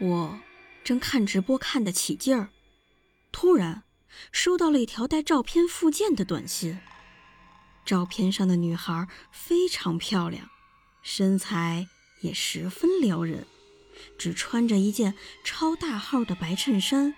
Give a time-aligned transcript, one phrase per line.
[0.00, 0.38] 我
[0.84, 2.50] 正看直播看得起劲儿，
[3.32, 3.82] 突然
[4.30, 6.78] 收到了一条带照片附件的短信。
[7.84, 10.48] 照片上的女孩非常漂亮，
[11.02, 11.88] 身材
[12.20, 13.46] 也十分撩人，
[14.16, 17.14] 只穿着一件超大号的白衬衫，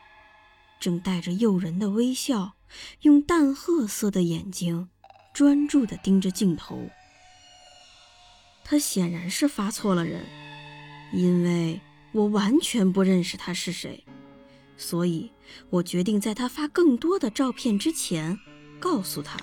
[0.79, 2.55] 正带着诱人的微笑，
[3.03, 4.89] 用淡褐色的眼睛
[5.35, 6.89] 专注地盯着镜头。
[8.65, 10.25] 她显然是发错了人，
[11.13, 11.79] 因为。
[12.13, 14.05] 我完全不认识他是谁，
[14.77, 15.31] 所以
[15.71, 18.39] 我决定在他发更多的照片之前
[18.81, 19.39] 告诉他。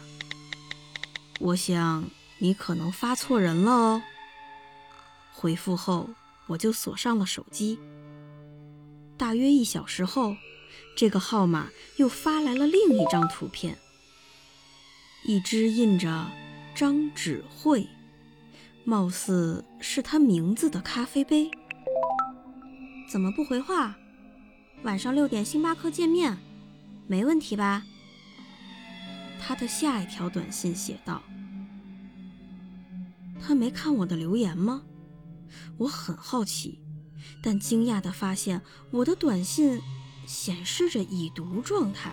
[1.39, 4.03] 我想你可能发错人了哦。
[5.31, 6.09] 回复后，
[6.47, 7.79] 我就锁上了手机。
[9.15, 10.35] 大约一小时后，
[10.95, 13.77] 这个号码又发来了另一张图片，
[15.25, 16.27] 一只印着
[16.75, 17.87] “张芷慧”，
[18.83, 21.49] 貌似是他名字的咖啡杯。
[23.07, 23.97] 怎么不回话？
[24.83, 26.37] 晚上六点星巴克见面，
[27.07, 27.83] 没问题吧？
[29.39, 31.23] 他的下一条短信写道
[33.41, 34.83] ：“他没看我的留言吗？”
[35.79, 36.81] 我很好奇，
[37.41, 39.81] 但惊讶地发现我的短信
[40.25, 42.11] 显示着已读状态。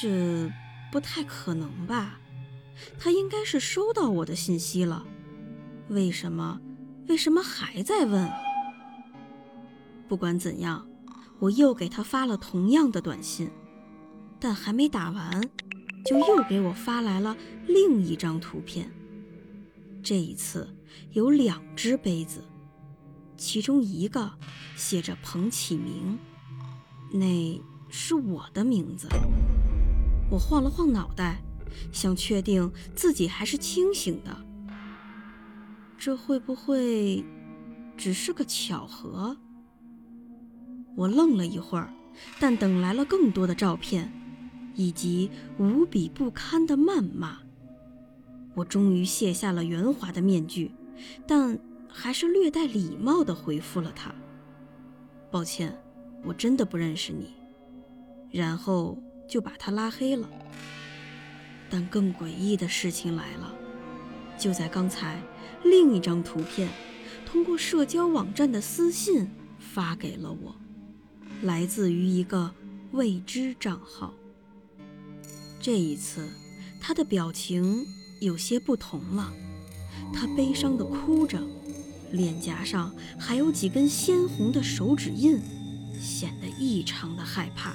[0.00, 0.50] 这
[0.90, 2.18] 不太可能吧？
[2.98, 5.06] 他应该是收到我的信息了，
[5.88, 6.60] 为什么？
[7.08, 8.28] 为什么还在问？
[10.10, 10.88] 不管怎样，
[11.38, 13.48] 我又给他发了同样的短信，
[14.40, 15.40] 但还没打完，
[16.04, 17.36] 就又给我发来了
[17.68, 18.90] 另一张图片。
[20.02, 20.68] 这一次
[21.12, 22.42] 有两只杯子，
[23.36, 24.32] 其中一个
[24.74, 26.18] 写着彭启明，
[27.12, 29.06] 那是我的名字。
[30.28, 31.40] 我晃了晃脑袋，
[31.92, 34.36] 想确定自己还是清醒的。
[35.96, 37.24] 这会不会
[37.96, 39.36] 只是个巧合？
[40.96, 41.92] 我愣了一会儿，
[42.38, 44.12] 但等来了更多的照片，
[44.74, 47.38] 以及无比不堪的谩骂。
[48.54, 50.72] 我终于卸下了圆滑的面具，
[51.26, 51.58] 但
[51.88, 54.14] 还是略带礼貌地回复了他
[55.30, 55.78] ：“抱歉，
[56.24, 57.32] 我真的不认识你。”
[58.30, 60.28] 然后就把他拉黑了。
[61.70, 63.54] 但更诡异的事情来了，
[64.36, 65.22] 就在刚才，
[65.62, 66.68] 另一张图片
[67.24, 70.56] 通过社交网站的私信发给了我。
[71.42, 72.52] 来自于一个
[72.92, 74.12] 未知账号。
[75.58, 76.28] 这一次，
[76.80, 77.86] 他的表情
[78.20, 79.32] 有些不同了，
[80.12, 81.40] 他悲伤地哭着，
[82.12, 85.40] 脸颊上还有几根鲜红的手指印，
[85.98, 87.74] 显得异常的害怕。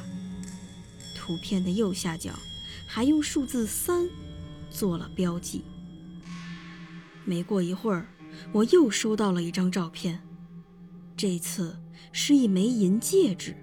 [1.16, 2.32] 图片的右下角
[2.88, 4.08] 还用数字三
[4.70, 5.64] 做了标记。
[7.24, 8.06] 没过一会儿，
[8.52, 10.22] 我又收到了一张照片，
[11.18, 11.76] 这次。
[12.18, 13.54] 是一枚银戒指，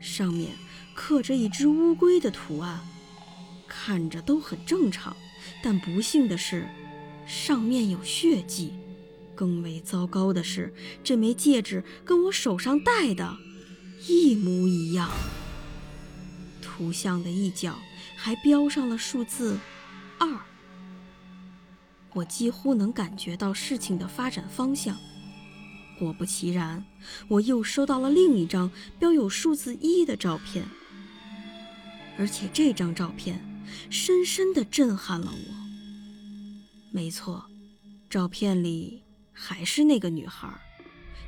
[0.00, 0.52] 上面
[0.94, 2.80] 刻着一只乌龟的图案，
[3.68, 5.14] 看着都很正常。
[5.62, 6.66] 但不幸的是，
[7.26, 8.72] 上面有血迹。
[9.34, 10.72] 更为糟糕的是，
[11.04, 13.36] 这枚戒指跟我手上戴的
[14.08, 15.10] 一模一样。
[16.62, 17.78] 图像的一角
[18.16, 19.58] 还标上了数字
[20.18, 20.40] 二。
[22.14, 24.96] 我几乎能感觉到事情的发展方向。
[25.98, 26.84] 果不其然，
[27.28, 30.64] 我又收到了另一张标有数字一的照片，
[32.18, 33.40] 而且这张照片
[33.90, 35.54] 深深地震撼了我。
[36.90, 37.44] 没错，
[38.10, 39.02] 照片里
[39.32, 40.48] 还是那个女孩，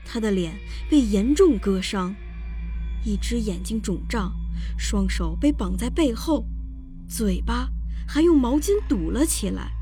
[0.05, 0.57] 她的脸
[0.91, 2.15] 被严重割伤，
[3.05, 4.33] 一只眼睛肿胀，
[4.79, 6.45] 双手被绑在背后，
[7.09, 7.69] 嘴巴
[8.07, 9.73] 还用毛巾堵了起来。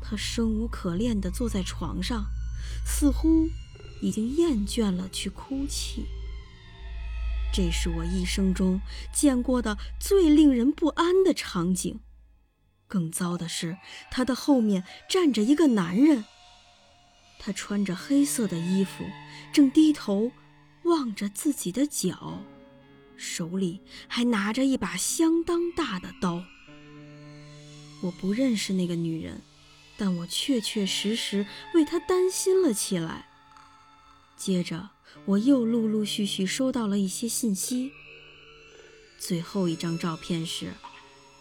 [0.00, 2.26] 她生无可恋地坐在床上，
[2.84, 3.48] 似乎……
[4.02, 6.04] 已经厌倦了去哭泣。
[7.54, 8.80] 这是我一生中
[9.12, 12.00] 见过的最令人不安的场景。
[12.86, 13.78] 更糟的是，
[14.10, 16.24] 他的后面站着一个男人。
[17.38, 19.04] 他穿着黑色的衣服，
[19.52, 20.30] 正低头
[20.84, 22.42] 望着自己的脚，
[23.16, 26.44] 手里还拿着一把相当大的刀。
[28.02, 29.42] 我不认识那个女人，
[29.96, 33.26] 但我确确实实为她担心了起来。
[34.44, 34.90] 接着，
[35.24, 37.92] 我又陆陆续续收到了一些信息。
[39.16, 40.72] 最后一张照片是，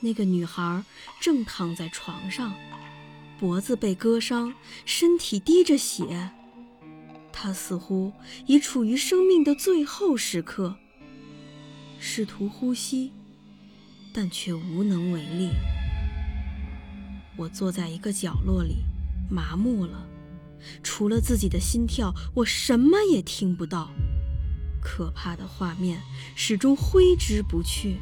[0.02, 0.84] 那个女孩
[1.20, 2.54] 正躺在床上，
[3.40, 4.54] 脖子被割伤，
[4.86, 6.30] 身体滴着血。
[7.34, 8.14] 她似乎
[8.46, 10.76] 已处于生命的最后时刻，
[12.00, 13.12] 试图呼吸，
[14.14, 15.50] 但却无能为力。
[17.36, 18.76] 我坐在一个角落里，
[19.28, 20.08] 麻木了。
[20.84, 23.90] 除了自己的心跳，我什么也听不到。
[24.82, 26.02] 可怕的画面
[26.36, 28.00] 始终挥之不去。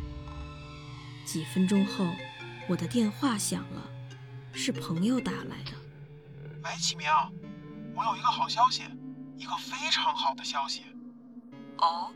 [1.26, 2.08] 几分钟后，
[2.68, 3.90] 我的电话响了，
[4.54, 5.72] 是朋友打来的。
[6.64, 7.08] 喂，启明，
[7.96, 8.84] 我有一个好消息，
[9.38, 10.84] 一个非常好的消息。
[11.78, 12.12] 哦，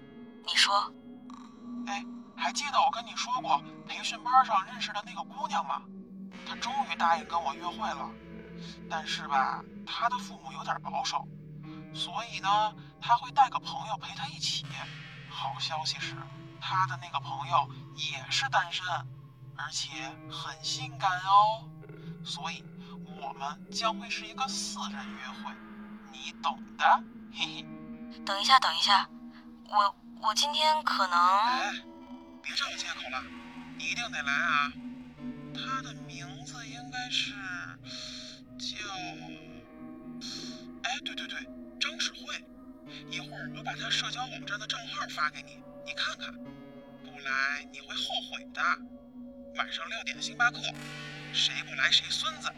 [0.46, 0.92] 你说。
[1.86, 2.06] 哎，
[2.36, 5.82] 还记得我跟你说过培训班上认识的那个姑娘吗？
[6.46, 8.10] 她终于答应跟我约会了。
[8.90, 11.28] 但是吧，他的父母有点保守，
[11.94, 14.66] 所以呢，他会带个朋友陪他一起。
[15.30, 16.16] 好消息是，
[16.62, 18.86] 他的那个朋友也是单身，
[19.58, 19.90] 而且
[20.30, 21.68] 很性感哦。
[22.24, 22.64] 所以，
[23.20, 25.54] 我们将会是一个四人约会，
[26.12, 27.04] 你懂的。
[27.34, 27.66] 嘿嘿。
[28.26, 29.10] 等一下，等一下，
[29.68, 31.20] 我我今天可能……
[31.20, 31.74] 哎，
[32.42, 33.22] 别找借口了，
[33.78, 34.72] 你一定得来啊。
[35.54, 37.34] 他的名字应该是……
[41.04, 41.38] 对对对，
[41.80, 42.44] 张世慧。
[43.10, 48.62] 一会儿我把他社交网站的账号发给你，你看看，不来你会后悔的。
[49.56, 50.60] 晚上六点星巴克，
[51.32, 52.50] 谁不来谁孙子。